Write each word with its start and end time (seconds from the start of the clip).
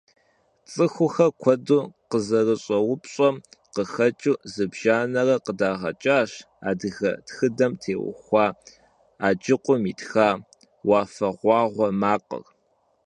ЦӀыхухэр 0.71 1.31
куэду 1.41 1.81
къызэрыщӀэупщӀэм 2.09 3.35
къыхэкӀыу 3.73 4.39
зыбжанэрэ 4.53 5.35
къыдагъэкӀащ 5.45 6.31
адыгэ 6.69 7.11
тхыдэм 7.27 7.71
теухуауэ 7.81 8.57
Аджыкъум 9.27 9.83
итха 9.91 10.29
«Уафэгъуагъуэ 10.89 11.87
макъыр». 12.01 12.45